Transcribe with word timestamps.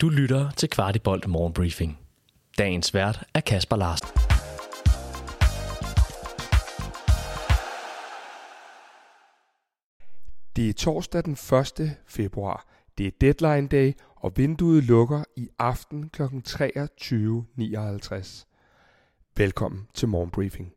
Du 0.00 0.08
lytter 0.08 0.50
til 0.50 0.70
Kvartibolt 0.70 1.28
Morgenbriefing. 1.28 1.98
Dagens 2.58 2.94
vært 2.94 3.24
er 3.34 3.40
Kasper 3.40 3.76
Larsen. 3.76 4.08
Det 10.56 10.68
er 10.68 10.72
torsdag 10.72 11.24
den 11.24 11.32
1. 11.32 11.96
februar. 12.06 12.66
Det 12.98 13.06
er 13.06 13.10
deadline 13.20 13.68
day, 13.68 13.92
og 14.16 14.32
vinduet 14.36 14.84
lukker 14.84 15.24
i 15.36 15.48
aften 15.58 16.08
kl. 16.08 16.22
23.59. 16.22 18.46
Velkommen 19.36 19.88
til 19.94 20.08
Morgenbriefing. 20.08 20.72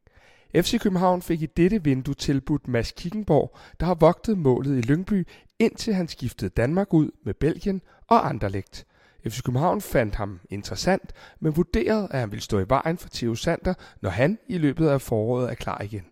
FC 0.55 0.79
København 0.79 1.21
fik 1.21 1.41
i 1.41 1.47
dette 1.57 1.83
vindue 1.83 2.15
tilbudt 2.15 2.67
Mads 2.67 2.91
Kickenborg, 2.91 3.57
der 3.79 3.85
har 3.85 3.95
vogtet 3.95 4.38
målet 4.38 4.77
i 4.77 4.81
Lyngby, 4.81 5.27
indtil 5.59 5.93
han 5.93 6.07
skiftede 6.07 6.49
Danmark 6.49 6.93
ud 6.93 7.11
med 7.23 7.33
Belgien 7.33 7.81
og 8.07 8.29
Anderlecht. 8.29 8.85
FC 9.25 9.41
København 9.43 9.81
fandt 9.81 10.15
ham 10.15 10.39
interessant, 10.49 11.14
men 11.39 11.55
vurderede, 11.55 12.07
at 12.11 12.19
han 12.19 12.32
ville 12.32 12.43
stå 12.43 12.59
i 12.59 12.69
vejen 12.69 12.97
for 12.97 13.09
Theo 13.14 13.36
Sander, 13.36 13.73
når 14.01 14.09
han 14.09 14.37
i 14.47 14.57
løbet 14.57 14.87
af 14.87 15.01
foråret 15.01 15.50
er 15.50 15.55
klar 15.55 15.82
igen. 15.82 16.05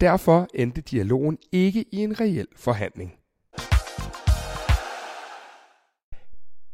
Derfor 0.00 0.48
endte 0.54 0.80
dialogen 0.80 1.38
ikke 1.52 1.84
i 1.92 1.96
en 1.96 2.20
reel 2.20 2.46
forhandling. 2.56 3.14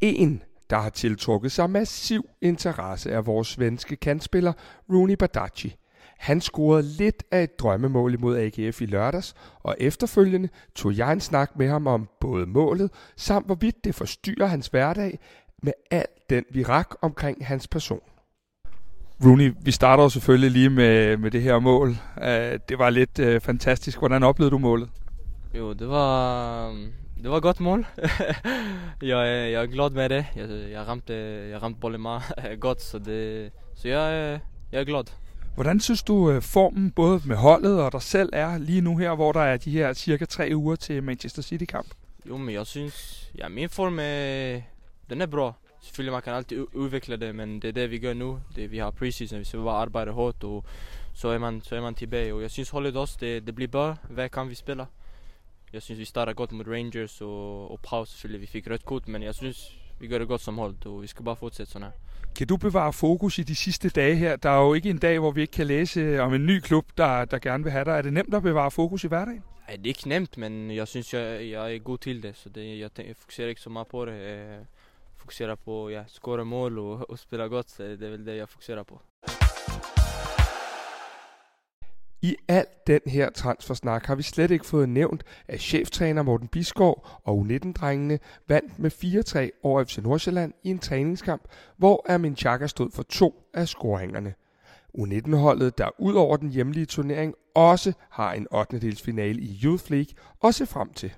En, 0.01 0.43
der 0.69 0.77
har 0.77 0.89
tiltrukket 0.89 1.51
sig 1.51 1.69
massiv 1.69 2.29
interesse 2.41 3.11
af 3.11 3.25
vores 3.25 3.47
svenske 3.47 3.95
kantspiller 3.95 4.53
Rooney 4.89 5.13
Badaci. 5.13 5.75
Han 6.17 6.41
scorede 6.41 6.83
lidt 6.83 7.23
af 7.31 7.43
et 7.43 7.59
drømmemål 7.59 8.13
imod 8.13 8.37
AGF 8.37 8.81
i 8.81 8.85
lørdags, 8.85 9.35
og 9.59 9.75
efterfølgende 9.79 10.49
tog 10.75 10.97
jeg 10.97 11.13
en 11.13 11.19
snak 11.19 11.51
med 11.55 11.67
ham 11.67 11.87
om 11.87 12.09
både 12.19 12.45
målet, 12.45 12.91
samt 13.15 13.45
hvorvidt 13.45 13.83
det 13.83 13.95
forstyrrer 13.95 14.45
hans 14.45 14.67
hverdag 14.67 15.19
med 15.63 15.73
al 15.91 16.05
den 16.29 16.43
virak 16.49 16.87
omkring 17.01 17.45
hans 17.45 17.67
person. 17.67 17.99
Rooney, 19.25 19.53
vi 19.61 19.71
starter 19.71 20.03
jo 20.03 20.09
selvfølgelig 20.09 20.51
lige 20.51 20.69
med, 20.69 21.17
med 21.17 21.31
det 21.31 21.41
her 21.41 21.59
mål. 21.59 21.89
Uh, 22.17 22.23
det 22.69 22.79
var 22.79 22.89
lidt 22.89 23.19
uh, 23.19 23.41
fantastisk. 23.41 23.97
Hvordan 23.99 24.23
oplevede 24.23 24.51
du 24.51 24.57
målet? 24.57 24.89
Jo, 25.57 25.73
det 25.73 25.89
var, 25.89 26.67
det 27.23 27.29
var 27.31 27.39
godt 27.39 27.59
mål. 27.59 27.85
jeg, 29.01 29.29
er- 29.29 29.47
jeg 29.47 29.61
er 29.61 29.65
glad 29.65 29.89
med 29.89 30.09
det. 30.09 30.25
Jeg, 30.35 30.49
jeg 30.71 30.87
ramte, 30.87 31.13
jeg 31.49 31.61
ramte 31.61 31.79
bolden 31.79 32.01
meget 32.01 32.23
godt, 32.59 32.81
så, 32.81 32.99
det, 32.99 33.51
så 33.75 33.87
jeg, 33.87 34.33
er- 34.33 34.39
jeg 34.71 34.79
er 34.81 34.83
glad. 34.85 35.03
Hvordan 35.55 35.79
synes 35.79 36.03
du 36.03 36.39
formen 36.41 36.91
både 36.91 37.21
med 37.25 37.35
holdet 37.35 37.81
og 37.81 37.91
dig 37.91 38.01
selv 38.01 38.29
er 38.33 38.57
lige 38.57 38.81
nu 38.81 38.97
her, 38.97 39.15
hvor 39.15 39.31
der 39.31 39.39
er 39.41 39.57
de 39.57 39.71
her 39.71 39.93
cirka 39.93 40.25
tre 40.25 40.51
uger 40.55 40.75
til 40.75 41.03
Manchester 41.03 41.41
City-kamp? 41.41 41.87
Jo, 42.29 42.37
men 42.37 42.53
jeg 42.55 42.65
synes, 42.65 43.27
ja, 43.37 43.49
min 43.49 43.69
form 43.69 43.99
er, 43.99 44.61
den 45.09 45.21
er 45.21 45.25
bra. 45.25 45.53
Selvfølgelig 45.81 46.13
man 46.13 46.21
kan 46.21 46.33
altid 46.33 46.67
udvikle 46.73 47.17
det, 47.17 47.35
men 47.35 47.61
det 47.61 47.67
er 47.67 47.71
det 47.71 47.91
vi 47.91 47.99
gør 47.99 48.13
nu. 48.13 48.39
Det, 48.55 48.71
vi 48.71 48.77
har 48.77 48.91
preseason, 48.91 49.39
vi 49.39 49.43
skal 49.43 49.59
bare 49.59 49.81
arbejde 49.81 50.11
hårdt, 50.11 50.43
og 50.43 50.65
så 51.13 51.27
er 51.27 51.37
man, 51.37 51.61
så 51.61 51.75
er 51.75 51.81
man 51.81 51.95
tilbage. 51.95 52.33
Og 52.33 52.41
jeg 52.41 52.51
synes 52.51 52.69
holdet 52.69 52.95
også, 52.95 53.17
det, 53.19 53.47
det 53.47 53.55
bliver 53.55 53.71
bra 53.71 53.95
hver 54.09 54.27
kamp 54.27 54.49
vi 54.49 54.55
spiller. 54.55 54.85
Jeg 55.73 55.81
synes 55.81 55.99
vi 55.99 56.05
starter 56.05 56.33
godt 56.33 56.51
mod 56.51 56.67
Rangers 56.67 57.21
og, 57.21 57.71
og 57.71 57.79
Prag 57.79 58.07
selvfølgelig. 58.07 58.41
Vi 58.41 58.47
fik 58.47 58.69
rødt 58.69 58.85
kort, 58.85 59.07
men 59.07 59.23
jeg 59.23 59.35
synes 59.35 59.77
vi 59.99 60.07
gør 60.07 60.17
det 60.17 60.27
godt 60.27 60.41
som 60.41 60.57
hold, 60.57 60.85
og 60.85 61.01
vi 61.01 61.07
skal 61.07 61.25
bare 61.25 61.35
fortsætte 61.35 61.71
sådan 61.71 61.85
her. 61.85 61.91
Kan 62.35 62.47
du 62.47 62.57
bevare 62.57 62.93
fokus 62.93 63.37
i 63.39 63.43
de 63.43 63.55
sidste 63.55 63.89
dage 63.89 64.15
her? 64.15 64.35
Der 64.35 64.49
er 64.49 64.65
jo 64.65 64.73
ikke 64.73 64.89
en 64.89 64.97
dag, 64.97 65.19
hvor 65.19 65.31
vi 65.31 65.41
ikke 65.41 65.51
kan 65.51 65.67
læse 65.67 66.21
om 66.21 66.33
en 66.33 66.45
ny 66.45 66.59
klub, 66.59 66.85
der, 66.97 67.25
der 67.25 67.39
gerne 67.39 67.63
vil 67.63 67.71
have 67.71 67.85
dig. 67.85 67.91
Er 67.91 68.01
det 68.01 68.13
nemt 68.13 68.33
at 68.33 68.43
bevare 68.43 68.71
fokus 68.71 69.03
i 69.03 69.07
hverdagen? 69.07 69.43
Ej, 69.67 69.75
det 69.75 69.83
er 69.83 69.87
ikke 69.87 70.09
nemt, 70.09 70.37
men 70.37 70.71
jeg 70.71 70.87
synes, 70.87 71.13
jeg, 71.13 71.49
jeg 71.49 71.75
er 71.75 71.79
god 71.79 71.97
til 71.97 72.23
det. 72.23 72.35
Så 72.35 72.49
det, 72.49 72.79
jeg, 72.79 72.89
jeg 72.97 73.15
fokuserer 73.19 73.49
ikke 73.49 73.61
så 73.61 73.69
meget 73.69 73.87
på 73.87 74.05
det. 74.05 74.13
Jeg 75.39 75.59
på 75.65 75.89
ja, 75.89 76.03
score 76.07 76.45
mål 76.45 76.79
og, 76.79 77.05
og 77.09 77.19
spille 77.19 77.49
godt. 77.49 77.65
E 77.65 77.69
Så 77.69 77.83
det 77.83 78.03
er 78.03 78.09
vel 78.09 78.25
det, 78.25 78.37
jeg 78.37 78.49
fokuserer 78.49 78.83
på. 78.83 79.01
I 82.21 82.35
al 82.47 82.65
den 82.87 83.01
her 83.05 83.29
transfersnak 83.29 84.05
har 84.05 84.15
vi 84.15 84.23
slet 84.23 84.51
ikke 84.51 84.65
fået 84.65 84.89
nævnt, 84.89 85.23
at 85.47 85.59
cheftræner 85.59 86.21
Morten 86.21 86.47
Bisgaard 86.47 87.21
og 87.23 87.45
U19-drengene 87.49 88.19
vandt 88.47 88.79
med 88.79 88.91
4-3 89.53 89.59
over 89.63 89.83
FC 89.83 89.97
Nordsjælland 89.97 90.53
i 90.63 90.69
en 90.69 90.79
træningskamp, 90.79 91.41
hvor 91.77 92.05
Armin 92.09 92.35
Chaka 92.35 92.67
stod 92.67 92.91
for 92.91 93.03
to 93.03 93.43
af 93.53 93.67
scoringerne. 93.67 94.33
U19-holdet, 94.97 95.77
der 95.77 95.89
ud 95.99 96.13
over 96.13 96.37
den 96.37 96.49
hjemlige 96.49 96.85
turnering 96.85 97.33
også 97.55 97.93
har 98.09 98.33
en 98.33 98.47
8. 98.51 98.91
finale 98.95 99.41
i 99.41 99.59
Youth 99.63 99.91
League 99.91 100.13
og 100.39 100.53
se 100.53 100.65
frem 100.65 100.93
til. 100.93 101.13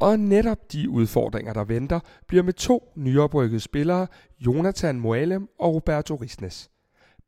Og 0.00 0.18
netop 0.18 0.72
de 0.72 0.90
udfordringer, 0.90 1.52
der 1.52 1.64
venter, 1.64 2.00
bliver 2.26 2.42
med 2.42 2.52
to 2.52 2.92
nyoprykkede 2.96 3.60
spillere, 3.60 4.06
Jonathan 4.38 5.00
Moalem 5.00 5.48
og 5.58 5.74
Roberto 5.74 6.14
Risnes. 6.14 6.70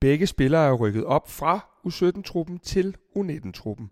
Begge 0.01 0.27
spillere 0.27 0.67
er 0.67 0.73
rykket 0.73 1.05
op 1.05 1.31
fra 1.31 1.81
U17-truppen 1.87 2.59
til 2.59 2.97
U19-truppen. 3.19 3.91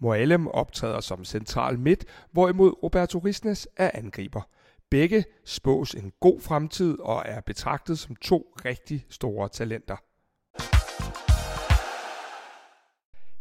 Moalem 0.00 0.46
optræder 0.46 1.00
som 1.00 1.24
central 1.24 1.78
midt, 1.78 2.04
hvorimod 2.30 2.82
Roberto 2.82 3.18
Risnes 3.18 3.68
er 3.76 3.90
angriber. 3.94 4.42
Begge 4.90 5.24
spås 5.44 5.94
en 5.94 6.12
god 6.20 6.40
fremtid 6.40 6.98
og 7.00 7.22
er 7.26 7.40
betragtet 7.40 7.98
som 7.98 8.16
to 8.16 8.54
rigtig 8.64 9.06
store 9.08 9.48
talenter. 9.48 9.96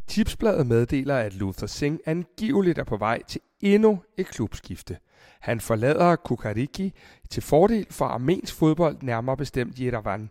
Tipsbladet 0.07 0.68
meddeler, 0.68 1.18
at 1.18 1.34
Luther 1.34 1.68
Singh 1.68 2.00
angiveligt 2.06 2.78
er 2.78 2.84
på 2.84 2.97
vej 2.97 3.24
til 3.28 3.41
endnu 3.61 3.99
et 4.17 4.27
klubskifte. 4.27 4.97
Han 5.39 5.59
forlader 5.59 6.16
Kukariki 6.16 6.94
til 7.29 7.44
fordel 7.44 7.88
for 7.89 8.05
armensk 8.05 8.55
fodbold, 8.55 8.97
nærmere 9.01 9.38
bestemt 9.38 9.77
Yerevan. 9.79 10.29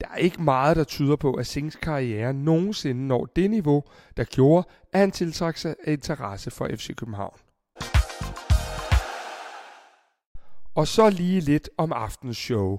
Der 0.00 0.06
er 0.08 0.16
ikke 0.16 0.42
meget, 0.42 0.76
der 0.76 0.84
tyder 0.84 1.16
på, 1.16 1.34
at 1.34 1.46
Singhs 1.46 1.76
karriere 1.76 2.32
nogensinde 2.32 3.06
når 3.06 3.24
det 3.36 3.50
niveau, 3.50 3.82
der 4.16 4.24
gjorde, 4.24 4.68
at 4.92 5.00
han 5.00 5.10
tiltrak 5.10 5.56
sig 5.56 5.74
af 5.86 5.92
interesse 5.92 6.50
for 6.50 6.68
FC 6.76 6.94
København. 6.96 7.36
Og 10.74 10.88
så 10.88 11.10
lige 11.10 11.40
lidt 11.40 11.70
om 11.78 11.92
aftens 11.92 12.36
show. 12.36 12.78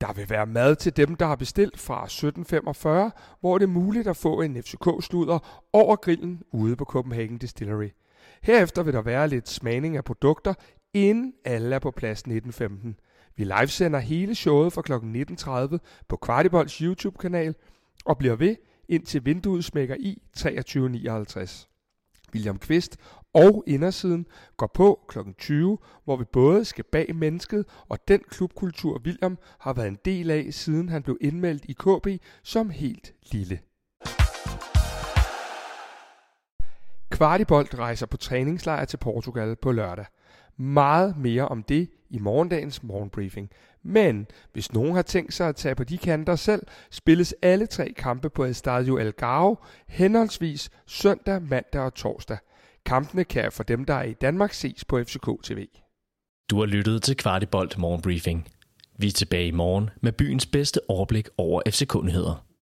Der 0.00 0.12
vil 0.12 0.30
være 0.30 0.46
mad 0.46 0.76
til 0.76 0.96
dem, 0.96 1.16
der 1.16 1.26
har 1.26 1.36
bestilt 1.36 1.80
fra 1.80 2.06
17.45, 2.06 3.38
hvor 3.40 3.58
det 3.58 3.64
er 3.64 3.70
muligt 3.70 4.08
at 4.08 4.16
få 4.16 4.40
en 4.40 4.62
FCK-sluder 4.62 5.66
over 5.72 5.96
grillen 5.96 6.42
ude 6.52 6.76
på 6.76 6.84
Copenhagen 6.84 7.38
Distillery. 7.38 7.88
Herefter 8.42 8.82
vil 8.82 8.94
der 8.94 9.02
være 9.02 9.28
lidt 9.28 9.48
smagning 9.48 9.96
af 9.96 10.04
produkter, 10.04 10.54
inden 10.94 11.34
alle 11.44 11.74
er 11.74 11.78
på 11.78 11.90
plads 11.90 12.22
19.15. 12.28 13.32
Vi 13.36 13.44
livesender 13.44 13.98
hele 13.98 14.34
showet 14.34 14.72
fra 14.72 14.82
kl. 14.82 14.92
19.30 14.92 15.78
på 16.08 16.16
Kvartibolds 16.16 16.78
YouTube-kanal 16.78 17.54
og 18.04 18.18
bliver 18.18 18.36
ved 18.36 18.56
indtil 18.88 19.24
vinduet 19.24 19.64
smækker 19.64 19.96
i 19.98 20.22
23.59. 20.38 21.68
William 22.34 22.58
Kvist 22.58 22.96
og 23.34 23.64
indersiden 23.66 24.26
går 24.56 24.70
på 24.74 25.04
kl. 25.08 25.18
20, 25.38 25.78
hvor 26.04 26.16
vi 26.16 26.24
både 26.32 26.64
skal 26.64 26.84
bag 26.84 27.16
mennesket 27.16 27.66
og 27.88 28.08
den 28.08 28.20
klubkultur, 28.28 29.00
William 29.04 29.38
har 29.58 29.72
været 29.72 29.88
en 29.88 29.98
del 30.04 30.30
af, 30.30 30.46
siden 30.50 30.88
han 30.88 31.02
blev 31.02 31.18
indmeldt 31.20 31.64
i 31.64 31.72
KB 31.72 32.22
som 32.42 32.70
helt 32.70 33.14
lille. 33.32 33.60
Kvartibolt 37.22 37.78
rejser 37.78 38.06
på 38.06 38.16
træningslejr 38.16 38.84
til 38.84 38.96
Portugal 38.96 39.56
på 39.56 39.72
lørdag. 39.72 40.04
Meget 40.56 41.16
mere 41.16 41.48
om 41.48 41.62
det 41.62 41.88
i 42.10 42.18
morgendagens 42.18 42.82
morgenbriefing. 42.82 43.50
Men 43.82 44.26
hvis 44.52 44.72
nogen 44.72 44.94
har 44.94 45.02
tænkt 45.02 45.34
sig 45.34 45.48
at 45.48 45.56
tage 45.56 45.74
på 45.74 45.84
de 45.84 45.98
kanter 45.98 46.36
selv, 46.36 46.62
spilles 46.90 47.34
alle 47.42 47.66
tre 47.66 47.92
kampe 47.96 48.30
på 48.30 48.44
Estadio 48.44 48.98
Algarve 48.98 49.56
henholdsvis 49.88 50.70
søndag, 50.86 51.42
mandag 51.42 51.80
og 51.80 51.94
torsdag. 51.94 52.38
Kampene 52.86 53.24
kan 53.24 53.52
for 53.52 53.62
dem, 53.62 53.84
der 53.84 53.94
er 53.94 54.02
i 54.02 54.12
Danmark, 54.12 54.52
ses 54.52 54.84
på 54.84 55.04
FCK 55.04 55.28
TV. 55.42 55.66
Du 56.50 56.58
har 56.58 56.66
lyttet 56.66 57.02
til 57.02 57.16
Kvartibolt 57.16 57.78
Morgenbriefing. 57.78 58.48
Vi 58.98 59.06
er 59.06 59.12
tilbage 59.12 59.46
i 59.46 59.50
morgen 59.50 59.90
med 60.00 60.12
byens 60.12 60.46
bedste 60.46 60.80
overblik 60.88 61.28
over 61.38 61.62
FC-kundigheder. 61.68 62.51